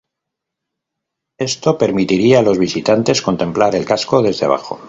Esto 1.37 1.77
permitiría 1.77 2.39
a 2.39 2.41
los 2.41 2.57
visitantes 2.57 3.21
contemplar 3.21 3.75
el 3.75 3.85
casco 3.85 4.23
desde 4.23 4.47
abajo. 4.47 4.79